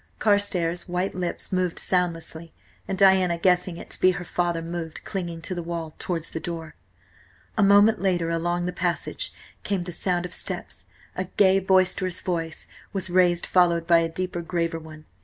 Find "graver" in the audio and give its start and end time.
14.41-14.79